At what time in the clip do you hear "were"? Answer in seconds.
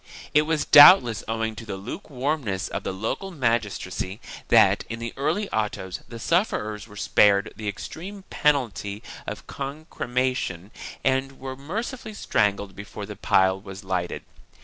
6.87-6.95, 11.39-11.55